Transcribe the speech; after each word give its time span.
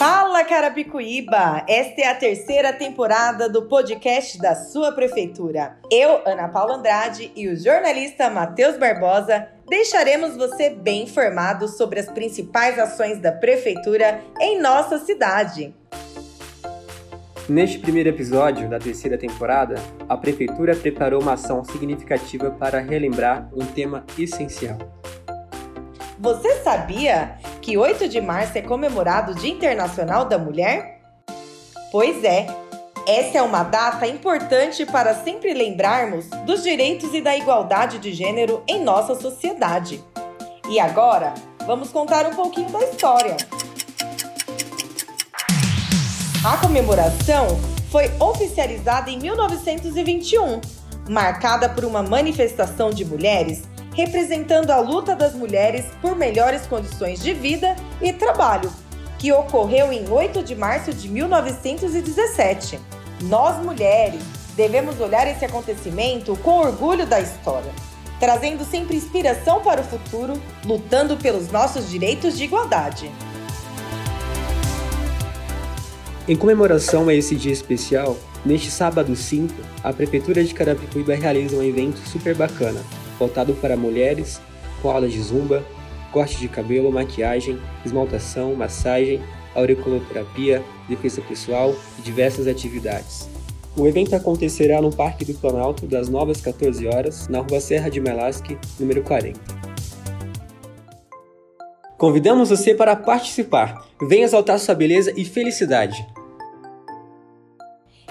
Fala 0.00 0.42
Carapicuíba! 0.44 1.62
Esta 1.68 2.00
é 2.00 2.06
a 2.06 2.14
terceira 2.14 2.72
temporada 2.72 3.50
do 3.50 3.66
podcast 3.66 4.40
da 4.40 4.54
sua 4.54 4.92
prefeitura. 4.92 5.76
Eu, 5.90 6.22
Ana 6.26 6.48
Paula 6.48 6.76
Andrade 6.76 7.30
e 7.36 7.46
o 7.48 7.54
jornalista 7.54 8.30
Matheus 8.30 8.78
Barbosa 8.78 9.46
deixaremos 9.68 10.38
você 10.38 10.70
bem 10.70 11.02
informado 11.02 11.68
sobre 11.68 12.00
as 12.00 12.06
principais 12.06 12.78
ações 12.78 13.20
da 13.20 13.30
prefeitura 13.30 14.22
em 14.40 14.58
nossa 14.58 14.98
cidade. 15.00 15.74
Neste 17.46 17.78
primeiro 17.78 18.08
episódio 18.08 18.70
da 18.70 18.78
terceira 18.78 19.18
temporada, 19.18 19.74
a 20.08 20.16
Prefeitura 20.16 20.74
preparou 20.74 21.20
uma 21.20 21.34
ação 21.34 21.62
significativa 21.62 22.50
para 22.50 22.80
relembrar 22.80 23.50
um 23.54 23.66
tema 23.66 24.06
essencial. 24.18 24.78
Você 26.18 26.54
sabia 26.62 27.38
que 27.70 27.78
8 27.78 28.08
de 28.08 28.20
março 28.20 28.58
é 28.58 28.62
comemorado 28.62 29.30
o 29.30 29.34
Dia 29.36 29.52
Internacional 29.52 30.24
da 30.24 30.36
Mulher? 30.36 31.02
Pois 31.92 32.24
é, 32.24 32.48
essa 33.06 33.38
é 33.38 33.42
uma 33.42 33.62
data 33.62 34.08
importante 34.08 34.84
para 34.84 35.14
sempre 35.14 35.54
lembrarmos 35.54 36.28
dos 36.44 36.64
direitos 36.64 37.14
e 37.14 37.20
da 37.20 37.36
igualdade 37.36 38.00
de 38.00 38.12
gênero 38.12 38.64
em 38.66 38.82
nossa 38.82 39.14
sociedade. 39.14 40.02
E 40.68 40.80
agora, 40.80 41.32
vamos 41.64 41.90
contar 41.90 42.26
um 42.26 42.34
pouquinho 42.34 42.68
da 42.70 42.82
história. 42.82 43.36
A 46.44 46.56
comemoração 46.56 47.46
foi 47.88 48.10
oficializada 48.18 49.10
em 49.10 49.18
1921, 49.20 50.60
marcada 51.08 51.68
por 51.68 51.84
uma 51.84 52.02
manifestação 52.02 52.90
de 52.90 53.04
mulheres 53.04 53.62
representando 54.00 54.70
a 54.70 54.80
luta 54.80 55.14
das 55.14 55.34
mulheres 55.34 55.84
por 56.00 56.16
melhores 56.16 56.66
condições 56.66 57.20
de 57.20 57.34
vida 57.34 57.76
e 58.00 58.12
trabalho, 58.12 58.72
que 59.18 59.30
ocorreu 59.30 59.92
em 59.92 60.08
8 60.08 60.42
de 60.42 60.54
março 60.54 60.92
de 60.92 61.06
1917. 61.06 62.80
Nós, 63.24 63.62
mulheres, 63.62 64.22
devemos 64.56 64.98
olhar 65.00 65.26
esse 65.28 65.44
acontecimento 65.44 66.34
com 66.38 66.60
orgulho 66.60 67.06
da 67.06 67.20
história, 67.20 67.70
trazendo 68.18 68.64
sempre 68.64 68.96
inspiração 68.96 69.60
para 69.60 69.82
o 69.82 69.84
futuro, 69.84 70.40
lutando 70.64 71.18
pelos 71.18 71.50
nossos 71.52 71.90
direitos 71.90 72.38
de 72.38 72.44
igualdade. 72.44 73.10
Em 76.26 76.36
comemoração 76.36 77.08
a 77.08 77.14
esse 77.14 77.34
dia 77.36 77.52
especial, 77.52 78.16
neste 78.46 78.70
sábado 78.70 79.14
5, 79.14 79.52
a 79.84 79.92
Prefeitura 79.92 80.42
de 80.42 80.54
Carapicuíba 80.54 81.14
realiza 81.14 81.56
um 81.56 81.62
evento 81.62 81.98
super 82.08 82.34
bacana, 82.34 82.80
voltado 83.20 83.52
para 83.54 83.76
mulheres, 83.76 84.40
com 84.80 84.90
aulas 84.90 85.12
de 85.12 85.20
zumba, 85.20 85.62
corte 86.10 86.38
de 86.38 86.48
cabelo, 86.48 86.90
maquiagem, 86.90 87.60
esmaltação, 87.84 88.54
massagem, 88.54 89.20
auriculoterapia, 89.54 90.62
defesa 90.88 91.20
pessoal 91.20 91.74
e 91.98 92.02
diversas 92.02 92.46
atividades. 92.46 93.28
O 93.76 93.86
evento 93.86 94.16
acontecerá 94.16 94.80
no 94.80 94.90
Parque 94.90 95.24
do 95.24 95.34
Planalto 95.34 95.86
das 95.86 96.08
9 96.08 96.32
às 96.32 96.40
14 96.40 96.88
horas, 96.88 97.28
na 97.28 97.40
Rua 97.40 97.60
Serra 97.60 97.88
de 97.88 98.00
Melasque, 98.00 98.58
número 98.78 99.02
40. 99.02 99.38
Convidamos 101.96 102.48
você 102.48 102.74
para 102.74 102.96
participar. 102.96 103.86
Venha 104.08 104.24
exaltar 104.24 104.58
sua 104.58 104.74
beleza 104.74 105.12
e 105.14 105.24
felicidade. 105.24 106.04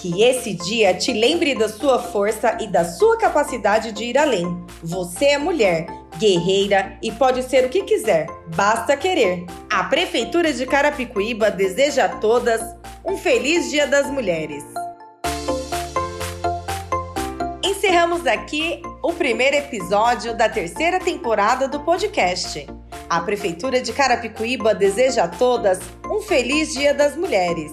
Que 0.00 0.22
esse 0.22 0.54
dia 0.54 0.94
te 0.94 1.12
lembre 1.12 1.54
da 1.54 1.68
sua 1.68 1.98
força 1.98 2.56
e 2.58 2.66
da 2.66 2.86
sua 2.86 3.18
capacidade 3.18 3.92
de 3.92 4.04
ir 4.04 4.16
além. 4.16 4.46
Você 4.82 5.26
é 5.26 5.38
mulher, 5.38 5.86
guerreira 6.16 6.98
e 7.02 7.12
pode 7.12 7.42
ser 7.42 7.66
o 7.66 7.68
que 7.68 7.82
quiser, 7.82 8.26
basta 8.56 8.96
querer. 8.96 9.44
A 9.70 9.84
Prefeitura 9.84 10.54
de 10.54 10.64
Carapicuíba 10.64 11.50
deseja 11.50 12.06
a 12.06 12.08
todas 12.08 12.62
um 13.04 13.18
feliz 13.18 13.68
Dia 13.68 13.86
das 13.86 14.10
Mulheres. 14.10 14.64
Encerramos 17.62 18.26
aqui 18.26 18.80
o 19.02 19.12
primeiro 19.12 19.56
episódio 19.56 20.34
da 20.34 20.48
terceira 20.48 20.98
temporada 20.98 21.68
do 21.68 21.80
podcast. 21.80 22.66
A 23.06 23.20
Prefeitura 23.20 23.82
de 23.82 23.92
Carapicuíba 23.92 24.74
deseja 24.74 25.24
a 25.24 25.28
todas 25.28 25.78
um 26.10 26.22
feliz 26.22 26.72
Dia 26.72 26.94
das 26.94 27.16
Mulheres. 27.16 27.70